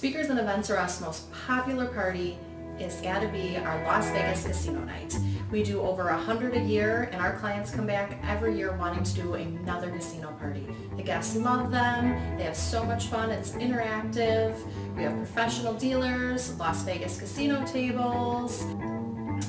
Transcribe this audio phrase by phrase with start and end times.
[0.00, 2.38] Speakers and Events-R-Us most popular party
[2.78, 5.14] is gotta be our Las Vegas Casino Night.
[5.50, 9.04] We do over a hundred a year and our clients come back every year wanting
[9.04, 10.66] to do another casino party.
[10.96, 14.56] The guests love them, they have so much fun, it's interactive,
[14.96, 18.62] we have professional dealers, Las Vegas casino tables.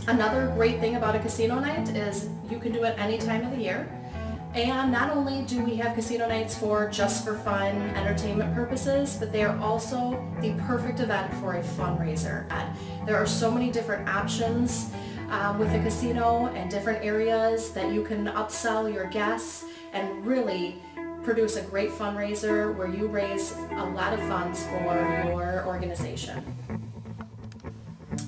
[0.09, 3.52] Another great thing about a casino night is you can do it any time of
[3.52, 4.00] the year.
[4.54, 9.31] And not only do we have casino nights for just for fun, entertainment purposes, but
[9.31, 12.45] they are also the perfect event for a fundraiser.
[13.05, 14.91] There are so many different options
[15.29, 20.81] um, with the casino and different areas that you can upsell your guests and really
[21.23, 26.43] produce a great fundraiser where you raise a lot of funds for your organization.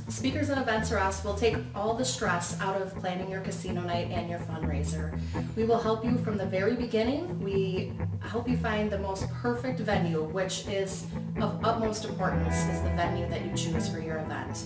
[0.09, 4.29] Speakers and Events-R-Us will take all the stress out of planning your casino night and
[4.29, 5.17] your fundraiser.
[5.55, 7.39] We will help you from the very beginning.
[7.39, 11.07] We help you find the most perfect venue, which is
[11.41, 14.65] of utmost importance is the venue that you choose for your event.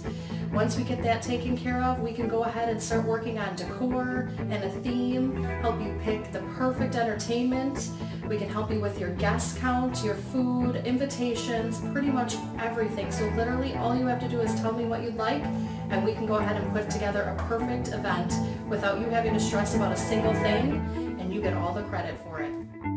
[0.52, 3.55] Once we get that taken care of, we can go ahead and start working on
[3.55, 7.90] decor and a theme, help you pick the perfect entertainment.
[8.27, 13.10] We can help you with your guest count, your food, invitations, pretty much everything.
[13.12, 15.44] So literally all you have to do is tell me what you'd like
[15.90, 18.34] and we can go ahead and put together a perfect event
[18.70, 20.78] without you having to stress about a single thing
[21.20, 22.96] and you get all the credit for it.